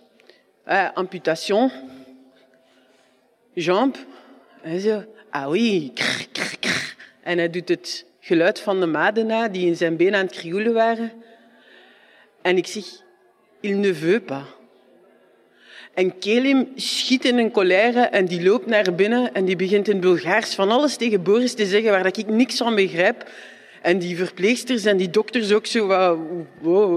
ah, 0.63 0.93
amputation, 0.93 1.71
jambe. 3.53 3.97
Hij 4.61 4.79
zegt, 4.79 5.05
ah 5.29 5.49
oui, 5.49 5.91
krr. 5.93 6.95
En 7.23 7.37
hij 7.37 7.49
doet 7.49 7.69
het 7.69 8.05
geluid 8.19 8.59
van 8.59 8.79
de 8.79 8.85
maden 8.85 9.25
na, 9.25 9.47
die 9.47 9.67
in 9.67 9.75
zijn 9.75 9.97
been 9.97 10.15
aan 10.15 10.25
het 10.25 10.35
krioelen 10.35 10.73
waren. 10.73 11.11
En 12.41 12.57
ik 12.57 12.67
zeg, 12.67 12.83
il 13.59 13.77
ne 13.77 13.93
veut 13.93 14.25
pas. 14.25 14.43
En 15.93 16.19
Kelim 16.19 16.71
schiet 16.75 17.25
in 17.25 17.37
een 17.37 17.51
colère 17.51 18.01
en 18.01 18.25
die 18.25 18.43
loopt 18.43 18.65
naar 18.65 18.95
binnen 18.95 19.33
en 19.33 19.45
die 19.45 19.55
begint 19.55 19.87
in 19.87 19.99
Bulgaars 19.99 20.55
van 20.55 20.71
alles 20.71 20.95
tegen 20.95 21.23
Boris 21.23 21.53
te 21.53 21.65
zeggen 21.65 21.91
waar 21.91 22.05
ik 22.05 22.27
niks 22.27 22.57
van 22.57 22.75
begrijp. 22.75 23.29
En 23.85 23.99
die 23.99 24.17
verpleegsters 24.17 24.85
en 24.85 24.97
die 24.97 25.09
dokters 25.09 25.51
ook 25.53 25.65
zo, 25.65 25.83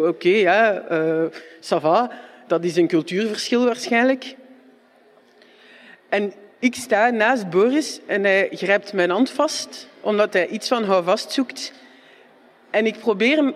oké, 0.06 0.28
ja, 0.28 0.84
uh, 0.90 1.24
ça 1.60 1.80
va. 1.80 2.10
Dat 2.46 2.64
is 2.64 2.76
een 2.76 2.88
cultuurverschil 2.88 3.64
waarschijnlijk. 3.64 4.36
En 6.08 6.32
ik 6.58 6.74
sta 6.74 7.10
naast 7.10 7.50
Boris 7.50 8.00
en 8.06 8.24
hij 8.24 8.48
grijpt 8.52 8.92
mijn 8.92 9.10
hand 9.10 9.30
vast, 9.30 9.88
omdat 10.00 10.32
hij 10.32 10.46
iets 10.46 10.68
van 10.68 10.84
hou 10.84 11.04
vast 11.04 11.32
zoekt. 11.32 11.72
En 12.70 12.86
ik 12.86 12.98
probeer 12.98 13.54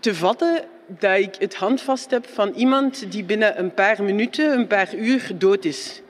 te 0.00 0.14
vatten 0.14 0.64
dat 0.86 1.18
ik 1.18 1.34
het 1.38 1.54
handvast 1.54 2.10
heb 2.10 2.26
van 2.26 2.52
iemand 2.54 3.12
die 3.12 3.24
binnen 3.24 3.58
een 3.58 3.74
paar 3.74 4.02
minuten, 4.02 4.58
een 4.58 4.66
paar 4.66 4.94
uur 4.94 5.30
dood 5.34 5.64
is. 5.64 6.00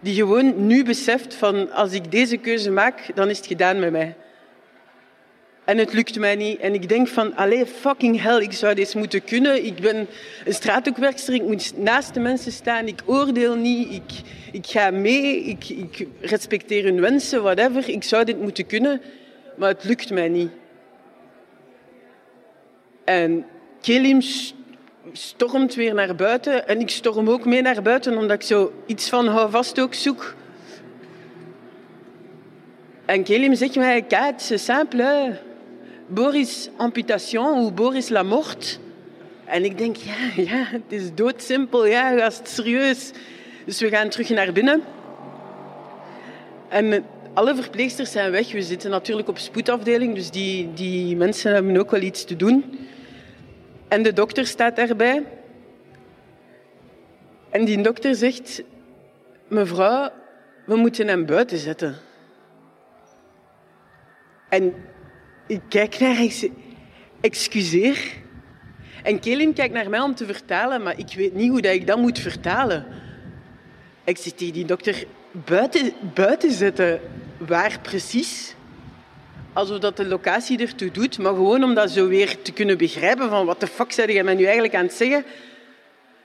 Die 0.00 0.14
gewoon 0.14 0.66
nu 0.66 0.84
beseft 0.84 1.34
van 1.34 1.72
als 1.72 1.92
ik 1.92 2.10
deze 2.10 2.36
keuze 2.36 2.70
maak, 2.70 3.10
dan 3.14 3.28
is 3.28 3.36
het 3.36 3.46
gedaan 3.46 3.78
met 3.78 3.90
mij. 3.90 4.14
En 5.70 5.78
het 5.78 5.92
lukt 5.92 6.18
mij 6.18 6.36
niet. 6.36 6.58
En 6.58 6.74
ik 6.74 6.88
denk 6.88 7.08
van, 7.08 7.36
allee, 7.36 7.66
fucking 7.66 8.22
hell, 8.22 8.40
ik 8.40 8.52
zou 8.52 8.74
dit 8.74 8.94
moeten 8.94 9.24
kunnen. 9.24 9.64
Ik 9.64 9.80
ben 9.80 9.96
een 10.44 10.54
straathoekwerkster, 10.54 11.34
ik 11.34 11.42
moet 11.42 11.72
naast 11.76 12.14
de 12.14 12.20
mensen 12.20 12.52
staan. 12.52 12.86
Ik 12.86 13.02
oordeel 13.06 13.54
niet, 13.54 13.92
ik, 13.92 14.20
ik 14.52 14.66
ga 14.66 14.90
mee, 14.90 15.44
ik, 15.44 15.68
ik 15.68 16.06
respecteer 16.20 16.84
hun 16.84 17.00
wensen, 17.00 17.42
whatever. 17.42 17.88
Ik 17.88 18.04
zou 18.04 18.24
dit 18.24 18.40
moeten 18.40 18.66
kunnen, 18.66 19.00
maar 19.56 19.68
het 19.68 19.84
lukt 19.84 20.10
mij 20.10 20.28
niet. 20.28 20.50
En 23.04 23.46
Kelim 23.80 24.20
stormt 25.12 25.74
weer 25.74 25.94
naar 25.94 26.14
buiten 26.14 26.68
en 26.68 26.80
ik 26.80 26.90
storm 26.90 27.28
ook 27.28 27.44
mee 27.44 27.62
naar 27.62 27.82
buiten 27.82 28.18
omdat 28.18 28.36
ik 28.36 28.46
zo 28.46 28.72
iets 28.86 29.08
van 29.08 29.26
hou 29.26 29.50
vast 29.50 29.80
ook 29.80 29.94
zoek. 29.94 30.34
En 33.04 33.22
Kelim 33.22 33.54
zegt 33.54 33.76
mij, 33.76 34.02
Kat, 34.02 34.42
c'est 34.42 34.64
simple. 34.64 35.48
Boris 36.10 36.70
amputation 36.76 37.58
ou 37.58 37.70
Boris 37.70 38.08
la 38.08 38.22
mort. 38.22 38.78
En 39.44 39.64
ik 39.64 39.78
denk, 39.78 39.96
ja, 39.96 40.42
ja, 40.42 40.64
het 40.64 40.82
is 40.88 41.14
doodsimpel, 41.14 41.86
ja, 41.86 42.18
gast, 42.18 42.48
serieus. 42.48 43.10
Dus 43.64 43.80
we 43.80 43.88
gaan 43.88 44.08
terug 44.08 44.28
naar 44.28 44.52
binnen. 44.52 44.82
En 46.68 47.04
alle 47.34 47.54
verpleegsters 47.54 48.10
zijn 48.10 48.30
weg. 48.30 48.52
We 48.52 48.62
zitten 48.62 48.90
natuurlijk 48.90 49.28
op 49.28 49.38
spoedafdeling, 49.38 50.14
dus 50.14 50.30
die, 50.30 50.72
die 50.74 51.16
mensen 51.16 51.54
hebben 51.54 51.76
ook 51.76 51.90
wel 51.90 52.00
iets 52.00 52.24
te 52.24 52.36
doen. 52.36 52.78
En 53.88 54.02
de 54.02 54.12
dokter 54.12 54.46
staat 54.46 54.76
daarbij. 54.76 55.22
En 57.50 57.64
die 57.64 57.82
dokter 57.82 58.14
zegt, 58.14 58.62
mevrouw, 59.48 60.10
we 60.66 60.76
moeten 60.76 61.08
hem 61.08 61.26
buiten 61.26 61.58
zetten. 61.58 61.96
En 64.48 64.74
ik 65.50 65.60
kijk 65.68 65.98
naar 65.98 66.22
ik 66.22 66.50
excuseer. 67.20 67.98
En 69.02 69.20
Kelim 69.20 69.54
kijkt 69.54 69.74
naar 69.74 69.90
mij 69.90 70.00
om 70.00 70.14
te 70.14 70.26
vertalen, 70.26 70.82
maar 70.82 70.98
ik 70.98 71.12
weet 71.16 71.34
niet 71.34 71.50
hoe 71.50 71.60
dat 71.60 71.72
ik 71.72 71.86
dat 71.86 71.98
moet 71.98 72.18
vertalen. 72.18 72.86
Ik 74.04 74.16
zeg 74.16 74.32
tegen 74.32 74.52
die 74.52 74.64
dokter, 74.64 75.04
buiten, 75.30 75.92
buiten 76.14 76.52
zetten, 76.52 77.00
waar 77.38 77.78
precies? 77.82 78.54
alsof 79.52 79.78
dat 79.78 79.96
de 79.96 80.06
locatie 80.06 80.58
ertoe 80.58 80.90
doet, 80.90 81.18
maar 81.18 81.34
gewoon 81.34 81.64
om 81.64 81.74
dat 81.74 81.90
zo 81.90 82.08
weer 82.08 82.42
te 82.42 82.52
kunnen 82.52 82.78
begrijpen 82.78 83.28
van 83.28 83.46
wat 83.46 83.60
de 83.60 83.66
fuck 83.66 83.92
zei 83.92 84.12
je 84.12 84.24
mij 84.24 84.34
nu 84.34 84.44
eigenlijk 84.44 84.74
aan 84.74 84.84
het 84.84 84.92
zeggen? 84.92 85.24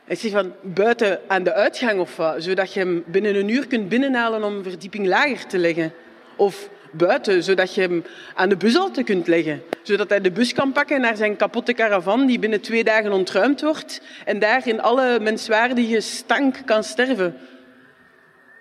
Hij 0.03 0.15
zegt 0.15 0.33
van 0.33 0.53
buiten 0.61 1.19
aan 1.27 1.43
de 1.43 1.53
uitgang 1.53 1.99
of 1.99 2.15
wat, 2.15 2.43
zodat 2.43 2.73
je 2.73 2.79
hem 2.79 3.03
binnen 3.07 3.35
een 3.35 3.49
uur 3.49 3.67
kunt 3.67 3.89
binnenhalen 3.89 4.43
om 4.43 4.55
een 4.55 4.63
verdieping 4.63 5.07
lager 5.07 5.47
te 5.47 5.57
leggen. 5.57 5.93
Of 6.35 6.69
buiten, 6.97 7.43
zodat 7.43 7.75
je 7.75 7.81
hem 7.81 8.03
aan 8.33 8.49
de 8.49 8.57
bushalte 8.57 9.03
kunt 9.03 9.27
leggen. 9.27 9.63
Zodat 9.83 10.09
hij 10.09 10.21
de 10.21 10.31
bus 10.31 10.53
kan 10.53 10.71
pakken 10.71 11.01
naar 11.01 11.15
zijn 11.17 11.35
kapotte 11.35 11.73
caravan 11.73 12.25
die 12.25 12.39
binnen 12.39 12.61
twee 12.61 12.83
dagen 12.83 13.11
ontruimd 13.11 13.61
wordt 13.61 14.01
en 14.25 14.39
daar 14.39 14.67
in 14.67 14.81
alle 14.81 15.19
menswaardige 15.19 15.99
stank 15.99 16.61
kan 16.65 16.83
sterven. 16.83 17.35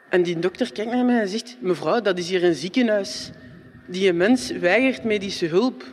En 0.09 0.23
die 0.23 0.39
dokter 0.39 0.73
kijkt 0.73 0.91
naar 0.91 1.05
mij 1.05 1.21
en 1.21 1.29
zegt, 1.29 1.57
mevrouw, 1.61 2.01
dat 2.01 2.19
is 2.19 2.29
hier 2.29 2.45
een 2.45 2.55
ziekenhuis. 2.55 3.31
Die 3.87 4.13
mens 4.13 4.51
weigert 4.51 5.05
medische 5.05 5.47
hulp. 5.47 5.85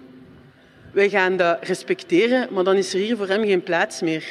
Wij 0.94 1.10
gaan 1.10 1.38
dat 1.38 1.58
respecteren, 1.62 2.54
maar 2.54 2.64
dan 2.64 2.76
is 2.76 2.94
er 2.94 3.00
hier 3.00 3.18
voor 3.18 3.28
hem 3.28 3.46
geen 3.46 3.64
plaats 3.64 4.02
meer. 4.02 4.26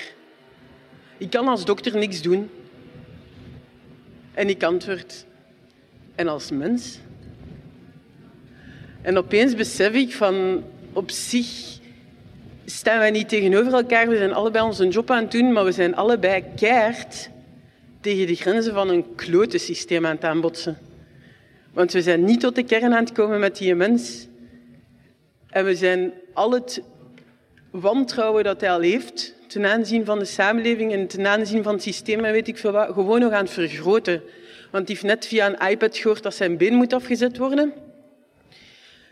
Ik 1.18 1.30
kan 1.30 1.48
als 1.48 1.64
dokter 1.64 1.96
niks 1.96 2.22
doen. 2.22 2.50
En 4.34 4.48
ik 4.48 4.62
antwoord, 4.62 5.26
en 6.14 6.28
als 6.28 6.50
mens? 6.50 6.98
En 9.02 9.18
opeens 9.18 9.54
besef 9.54 9.92
ik 9.92 10.12
van, 10.12 10.64
op 10.92 11.10
zich 11.10 11.78
staan 12.64 12.98
wij 12.98 13.10
niet 13.10 13.28
tegenover 13.28 13.72
elkaar. 13.72 14.08
We 14.08 14.16
zijn 14.16 14.32
allebei 14.32 14.64
onze 14.64 14.88
job 14.88 15.10
aan 15.10 15.22
het 15.22 15.32
doen, 15.32 15.52
maar 15.52 15.64
we 15.64 15.72
zijn 15.72 15.96
allebei 15.96 16.44
keihard 16.56 17.30
tegen 18.00 18.26
de 18.26 18.34
grenzen 18.34 18.74
van 18.74 18.88
een 18.88 19.14
klote 19.14 19.58
systeem 19.58 20.06
aan 20.06 20.14
het 20.14 20.24
aanbotsen. 20.24 20.78
Want 21.72 21.92
we 21.92 22.02
zijn 22.02 22.24
niet 22.24 22.40
tot 22.40 22.54
de 22.54 22.62
kern 22.62 22.94
aan 22.94 23.04
het 23.04 23.12
komen 23.12 23.40
met 23.40 23.56
die 23.56 23.74
mens. 23.74 24.26
En 25.48 25.64
we 25.64 25.74
zijn 25.74 26.12
al 26.32 26.52
het 26.52 26.82
wantrouwen 27.70 28.44
dat 28.44 28.60
hij 28.60 28.70
al 28.70 28.80
heeft 28.80 29.34
ten 29.46 29.66
aanzien 29.66 30.04
van 30.04 30.18
de 30.18 30.24
samenleving 30.24 30.92
en 30.92 31.06
ten 31.06 31.26
aanzien 31.26 31.62
van 31.62 31.74
het 31.74 31.82
systeem 31.82 32.24
en 32.24 32.32
weet 32.32 32.48
ik 32.48 32.58
veel 32.58 32.72
wat, 32.72 32.92
gewoon 32.92 33.20
nog 33.20 33.32
aan 33.32 33.44
het 33.44 33.52
vergroten. 33.52 34.22
Want 34.70 34.86
die 34.86 34.96
heeft 34.96 35.08
net 35.08 35.26
via 35.26 35.46
een 35.46 35.70
iPad 35.70 35.96
gehoord 35.96 36.22
dat 36.22 36.34
zijn 36.34 36.56
been 36.56 36.74
moet 36.74 36.92
afgezet 36.92 37.38
worden. 37.38 37.72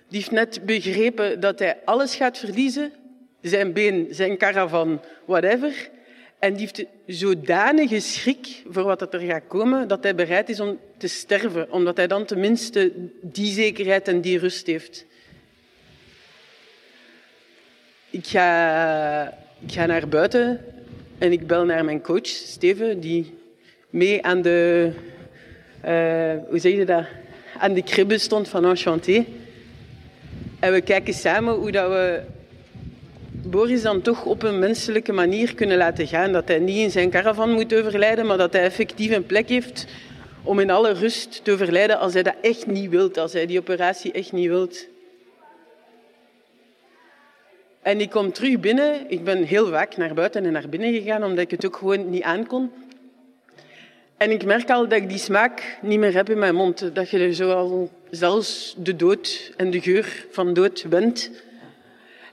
Die 0.08 0.18
heeft 0.18 0.30
net 0.30 0.66
begrepen 0.66 1.40
dat 1.40 1.58
hij 1.58 1.78
alles 1.84 2.14
gaat 2.14 2.38
verliezen. 2.38 2.92
Zijn 3.40 3.72
been, 3.72 4.06
zijn 4.10 4.36
caravan, 4.36 5.00
whatever. 5.24 5.90
En 6.38 6.54
die 6.54 6.60
heeft 6.60 6.84
zodanige 7.06 8.00
schrik 8.00 8.62
voor 8.68 8.82
wat 8.82 9.14
er 9.14 9.20
gaat 9.20 9.46
komen, 9.48 9.88
dat 9.88 10.02
hij 10.02 10.14
bereid 10.14 10.48
is 10.48 10.60
om 10.60 10.78
te 10.96 11.08
sterven, 11.08 11.72
omdat 11.72 11.96
hij 11.96 12.06
dan 12.06 12.24
tenminste 12.24 12.92
die 13.20 13.52
zekerheid 13.52 14.08
en 14.08 14.20
die 14.20 14.38
rust 14.38 14.66
heeft. 14.66 15.06
Ik 18.10 18.26
ga, 18.26 19.38
ik 19.66 19.72
ga 19.72 19.86
naar 19.86 20.08
buiten 20.08 20.64
en 21.18 21.32
ik 21.32 21.46
bel 21.46 21.64
naar 21.64 21.84
mijn 21.84 22.02
coach, 22.02 22.26
Steven, 22.26 23.00
die 23.00 23.38
mee 23.90 24.24
aan 24.24 24.42
de, 24.42 24.90
uh, 25.84 26.48
hoe 26.48 26.58
zeg 26.58 26.72
je 26.72 26.84
dat, 26.84 27.04
aan 27.58 27.74
de 27.74 27.82
kribbe 27.82 28.18
stond 28.18 28.48
van 28.48 28.64
Enchanté. 28.64 29.24
En 30.58 30.72
we 30.72 30.80
kijken 30.80 31.14
samen 31.14 31.54
hoe 31.54 31.70
dat 31.70 31.88
we 31.88 32.22
Boris 33.42 33.82
dan 33.82 34.02
toch 34.02 34.24
op 34.24 34.42
een 34.42 34.58
menselijke 34.58 35.12
manier 35.12 35.54
kunnen 35.54 35.76
laten 35.76 36.06
gaan. 36.06 36.32
Dat 36.32 36.48
hij 36.48 36.58
niet 36.58 36.76
in 36.76 36.90
zijn 36.90 37.10
caravan 37.10 37.50
moet 37.50 37.74
overlijden, 37.74 38.26
maar 38.26 38.36
dat 38.36 38.52
hij 38.52 38.62
effectief 38.62 39.10
een 39.10 39.26
plek 39.26 39.48
heeft 39.48 39.86
om 40.42 40.58
in 40.58 40.70
alle 40.70 40.92
rust 40.92 41.44
te 41.44 41.52
overlijden 41.52 41.98
als 41.98 42.12
hij 42.12 42.22
dat 42.22 42.34
echt 42.40 42.66
niet 42.66 42.90
wilt, 42.90 43.18
als 43.18 43.32
hij 43.32 43.46
die 43.46 43.58
operatie 43.58 44.12
echt 44.12 44.32
niet 44.32 44.48
wilt. 44.48 44.86
En 47.82 48.00
ik 48.00 48.10
kom 48.10 48.32
terug 48.32 48.60
binnen. 48.60 49.10
Ik 49.10 49.24
ben 49.24 49.42
heel 49.42 49.68
vaak 49.68 49.96
naar 49.96 50.14
buiten 50.14 50.44
en 50.44 50.52
naar 50.52 50.68
binnen 50.68 50.92
gegaan, 50.92 51.24
omdat 51.24 51.38
ik 51.38 51.50
het 51.50 51.66
ook 51.66 51.76
gewoon 51.76 52.10
niet 52.10 52.22
aankon. 52.22 52.70
En 54.16 54.30
ik 54.30 54.44
merk 54.44 54.70
al 54.70 54.88
dat 54.88 54.98
ik 54.98 55.08
die 55.08 55.18
smaak 55.18 55.78
niet 55.82 55.98
meer 55.98 56.14
heb 56.14 56.30
in 56.30 56.38
mijn 56.38 56.54
mond. 56.54 56.94
Dat 56.94 57.10
je 57.10 57.18
er 57.18 57.34
zo 57.34 57.52
al 57.52 57.90
zelfs 58.10 58.74
de 58.78 58.96
dood 58.96 59.52
en 59.56 59.70
de 59.70 59.80
geur 59.80 60.26
van 60.30 60.54
dood 60.54 60.84
bent. 60.88 61.30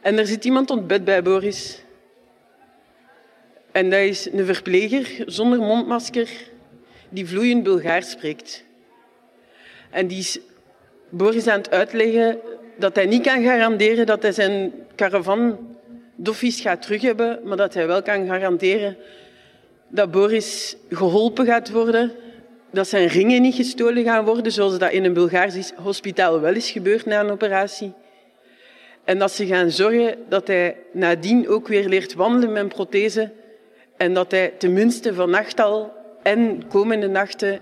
En 0.01 0.17
er 0.17 0.27
zit 0.27 0.45
iemand 0.45 0.69
op 0.71 0.77
het 0.77 0.87
bed 0.87 1.03
bij 1.03 1.23
Boris. 1.23 1.81
En 3.71 3.89
dat 3.89 3.99
is 3.99 4.31
een 4.31 4.45
verpleger 4.45 5.23
zonder 5.25 5.59
mondmasker 5.59 6.29
die 7.09 7.27
vloeiend 7.27 7.63
Bulgaars 7.63 8.09
spreekt. 8.09 8.63
En 9.89 10.07
die 10.07 10.19
is 10.19 10.39
Boris 11.09 11.47
aan 11.47 11.57
het 11.57 11.71
uitleggen 11.71 12.39
dat 12.77 12.95
hij 12.95 13.05
niet 13.05 13.23
kan 13.23 13.43
garanderen 13.43 14.05
dat 14.05 14.21
hij 14.21 14.31
zijn 14.31 14.73
caravan 14.95 15.57
doffies 16.15 16.61
gaat 16.61 16.81
terug 16.81 17.01
hebben, 17.01 17.39
maar 17.43 17.57
dat 17.57 17.73
hij 17.73 17.87
wel 17.87 18.01
kan 18.01 18.27
garanderen 18.27 18.97
dat 19.87 20.11
Boris 20.11 20.75
geholpen 20.89 21.45
gaat 21.45 21.71
worden, 21.71 22.11
dat 22.75 22.87
zijn 22.87 23.07
ringen 23.07 23.41
niet 23.41 23.55
gestolen 23.55 24.03
gaan 24.03 24.25
worden, 24.25 24.51
zoals 24.51 24.77
dat 24.77 24.91
in 24.91 25.05
een 25.05 25.13
Bulgaars 25.13 25.71
hospitaal 25.75 26.39
wel 26.39 26.53
is 26.53 26.71
gebeurd 26.71 27.05
na 27.05 27.19
een 27.19 27.29
operatie. 27.29 27.93
En 29.03 29.19
dat 29.19 29.31
ze 29.31 29.45
gaan 29.45 29.71
zorgen 29.71 30.17
dat 30.29 30.47
hij 30.47 30.77
nadien 30.91 31.49
ook 31.49 31.67
weer 31.67 31.87
leert 31.87 32.13
wandelen 32.13 32.51
met 32.51 32.67
prothese 32.67 33.31
en 33.97 34.13
dat 34.13 34.31
hij 34.31 34.53
tenminste 34.57 35.13
vannacht 35.13 35.59
al 35.59 35.93
en 36.23 36.67
komende 36.67 37.07
nachten 37.07 37.59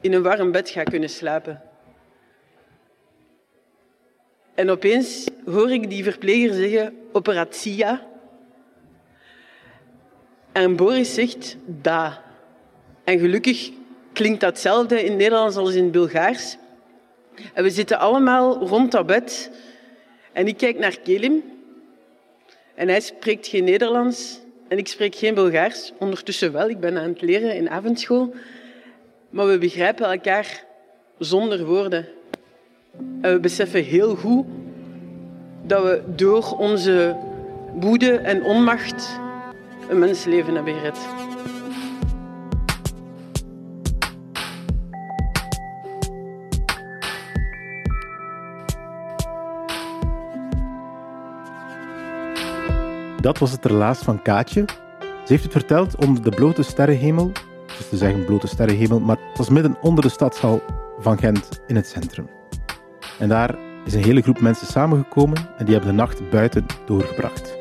in 0.00 0.12
een 0.12 0.22
warm 0.22 0.52
bed 0.52 0.70
gaat 0.70 0.90
kunnen 0.90 1.10
slapen. 1.10 1.62
En 4.54 4.70
opeens 4.70 5.26
hoor 5.44 5.70
ik 5.70 5.90
die 5.90 6.04
verpleger 6.04 6.54
zeggen, 6.54 6.96
operatia. 7.12 8.06
En 10.52 10.76
Boris 10.76 11.14
zegt, 11.14 11.56
da. 11.66 12.22
En 13.04 13.18
gelukkig 13.18 13.70
klinkt 14.20 14.40
dat 14.40 14.92
in 14.92 15.16
Nederlands 15.16 15.56
als 15.56 15.74
in 15.74 15.82
het 15.82 15.92
Bulgaars. 15.92 16.56
En 17.52 17.62
we 17.62 17.70
zitten 17.70 17.98
allemaal 17.98 18.66
rond 18.66 18.90
dat 18.90 19.06
bed. 19.06 19.50
En 20.32 20.46
ik 20.46 20.56
kijk 20.56 20.78
naar 20.78 20.98
Kelim. 21.04 21.42
En 22.74 22.88
hij 22.88 23.00
spreekt 23.00 23.46
geen 23.46 23.64
Nederlands. 23.64 24.38
En 24.68 24.78
ik 24.78 24.88
spreek 24.88 25.14
geen 25.14 25.34
Bulgaars. 25.34 25.92
Ondertussen 25.98 26.52
wel, 26.52 26.68
ik 26.68 26.80
ben 26.80 26.98
aan 26.98 27.08
het 27.08 27.20
leren 27.20 27.54
in 27.54 27.70
avondschool. 27.70 28.34
Maar 29.30 29.46
we 29.46 29.58
begrijpen 29.58 30.10
elkaar 30.10 30.64
zonder 31.18 31.64
woorden. 31.64 32.08
En 33.20 33.32
we 33.32 33.40
beseffen 33.40 33.84
heel 33.84 34.16
goed 34.16 34.46
dat 35.62 35.82
we 35.82 36.02
door 36.06 36.56
onze 36.58 37.16
woede 37.74 38.16
en 38.16 38.44
onmacht 38.44 39.18
een 39.88 39.98
mensleven 39.98 40.54
hebben 40.54 40.74
gered. 40.74 40.98
Dat 53.20 53.38
was 53.38 53.50
het 53.50 53.64
relaas 53.64 53.98
van 53.98 54.22
Kaatje. 54.22 54.64
Ze 55.00 55.26
heeft 55.26 55.42
het 55.42 55.52
verteld 55.52 56.06
onder 56.06 56.22
de 56.22 56.30
blote 56.30 56.62
sterrenhemel. 56.62 57.32
Dus 57.66 57.88
te 57.88 57.96
zeggen 57.96 58.24
blote 58.24 58.46
sterrenhemel, 58.46 59.00
maar 59.00 59.16
het 59.28 59.38
was 59.38 59.48
midden 59.48 59.76
onder 59.80 60.04
de 60.04 60.10
stadshal 60.10 60.62
van 60.98 61.18
Gent 61.18 61.60
in 61.66 61.76
het 61.76 61.86
centrum. 61.86 62.28
En 63.18 63.28
daar 63.28 63.54
is 63.84 63.94
een 63.94 64.04
hele 64.04 64.22
groep 64.22 64.40
mensen 64.40 64.66
samengekomen 64.66 65.36
en 65.56 65.64
die 65.64 65.74
hebben 65.74 65.90
de 65.90 66.02
nacht 66.02 66.30
buiten 66.30 66.66
doorgebracht. 66.86 67.56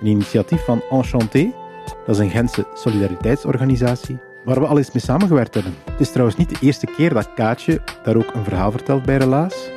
Een 0.00 0.06
initiatief 0.06 0.64
van 0.64 0.82
Enchanté, 0.90 1.52
dat 2.06 2.14
is 2.14 2.18
een 2.18 2.30
Gentse 2.30 2.66
solidariteitsorganisatie, 2.74 4.18
waar 4.44 4.60
we 4.60 4.66
al 4.66 4.78
eens 4.78 4.92
mee 4.92 5.02
samengewerkt 5.02 5.54
hebben. 5.54 5.74
Het 5.90 6.00
is 6.00 6.10
trouwens 6.10 6.36
niet 6.36 6.48
de 6.48 6.66
eerste 6.66 6.86
keer 6.86 7.14
dat 7.14 7.34
Kaatje 7.34 7.80
daar 8.02 8.16
ook 8.16 8.34
een 8.34 8.44
verhaal 8.44 8.70
vertelt 8.70 9.04
bij 9.04 9.16
Relaas. 9.16 9.70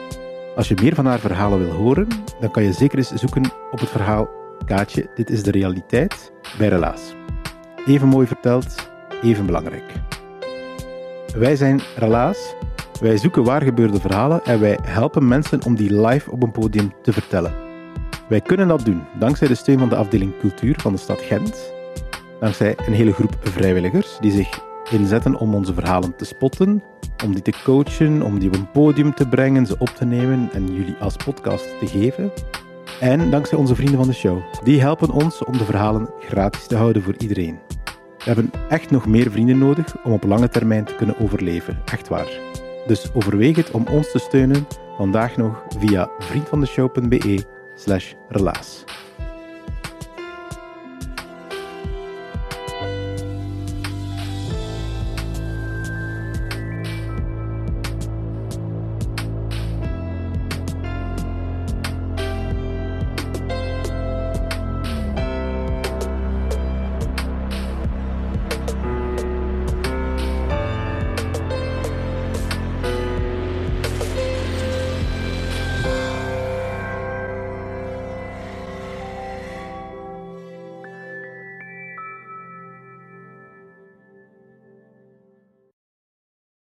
Als 0.55 0.67
je 0.67 0.77
meer 0.81 0.96
van 0.96 1.05
haar 1.05 1.19
verhalen 1.19 1.60
wil 1.60 1.72
horen, 1.72 2.07
dan 2.39 2.51
kan 2.51 2.63
je 2.63 2.74
zeker 2.74 2.98
eens 2.98 3.12
zoeken 3.12 3.51
op 3.72 3.79
het 3.79 3.89
verhaal 3.89 4.29
Kaatje, 4.65 5.09
dit 5.15 5.29
is 5.29 5.43
de 5.43 5.51
realiteit 5.51 6.31
bij 6.57 6.67
Relaas. 6.67 7.15
Even 7.85 8.07
mooi 8.07 8.27
verteld, 8.27 8.89
even 9.23 9.45
belangrijk. 9.45 9.91
Wij 11.35 11.55
zijn 11.55 11.81
Relaas. 11.95 12.55
Wij 13.01 13.17
zoeken 13.17 13.43
waar 13.43 13.61
gebeurde 13.61 13.99
verhalen 13.99 14.43
en 14.43 14.59
wij 14.59 14.79
helpen 14.81 15.27
mensen 15.27 15.65
om 15.65 15.75
die 15.75 16.01
live 16.01 16.31
op 16.31 16.43
een 16.43 16.51
podium 16.51 16.93
te 17.01 17.13
vertellen. 17.13 17.53
Wij 18.29 18.41
kunnen 18.41 18.67
dat 18.67 18.85
doen 18.85 19.03
dankzij 19.19 19.47
de 19.47 19.55
steun 19.55 19.79
van 19.79 19.89
de 19.89 19.95
afdeling 19.95 20.39
cultuur 20.39 20.75
van 20.79 20.91
de 20.91 20.99
stad 20.99 21.21
Gent, 21.21 21.73
dankzij 22.39 22.75
een 22.87 22.93
hele 22.93 23.13
groep 23.13 23.35
vrijwilligers 23.41 24.17
die 24.21 24.31
zich 24.31 24.59
inzetten 24.91 25.35
om 25.35 25.55
onze 25.55 25.73
verhalen 25.73 26.15
te 26.15 26.25
spotten, 26.25 26.83
om 27.25 27.33
die 27.33 27.41
te 27.41 27.53
coachen, 27.63 28.21
om 28.21 28.39
die 28.39 28.47
op 28.47 28.55
een 28.55 28.71
podium 28.71 29.13
te 29.13 29.27
brengen, 29.27 29.65
ze 29.65 29.75
op 29.77 29.89
te 29.89 30.05
nemen 30.05 30.49
en 30.53 30.73
jullie 30.73 30.95
als 30.99 31.15
podcast 31.15 31.79
te 31.79 31.87
geven. 31.87 32.31
En 33.00 33.30
dankzij 33.30 33.58
onze 33.58 33.75
vrienden 33.75 33.98
van 33.98 34.08
de 34.08 34.13
show. 34.13 34.42
Die 34.63 34.82
helpen 34.82 35.12
ons 35.12 35.44
om 35.44 35.58
de 35.58 35.66
verhalen 35.66 36.10
gratis 36.20 36.68
te 36.68 36.75
houden 36.75 37.01
voor 37.01 37.16
iedereen. 37.18 37.60
We 38.18 38.24
hebben 38.24 38.51
echt 38.70 38.92
nog 38.92 39.06
meer 39.06 39.32
vrienden 39.32 39.58
nodig 39.58 40.04
om 40.04 40.12
op 40.12 40.24
lange 40.24 40.50
termijn 40.50 40.86
te 40.86 40.96
kunnen 40.96 41.20
overleven. 41.20 41.82
Echt 41.86 42.08
waar. 42.08 42.39
Dus 42.88 43.13
overweeg 43.13 43.56
het 43.56 43.72
om 43.72 43.86
ons 43.92 44.12
te 44.12 44.20
steunen 44.20 44.68
vandaag 44.98 45.38
nog 45.38 45.63
via 45.80 46.10
vriendvandeshow.be 46.20 47.44
slash 47.75 48.13
relaas. 48.30 48.84